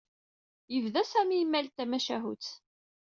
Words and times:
Yebda 0.73 1.03
Sami 1.11 1.37
yemmal-d 1.39 1.71
tamacahut. 1.75 2.45